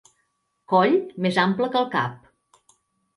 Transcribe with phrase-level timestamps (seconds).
[0.71, 0.95] Coll
[1.25, 2.17] més ample que el cap.